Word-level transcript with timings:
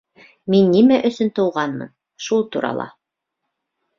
Мин 0.53 0.71
нимә 0.75 0.97
өсөн 1.09 1.29
тыуғанмын, 1.41 1.93
шул 2.27 2.43
турала. 2.57 2.87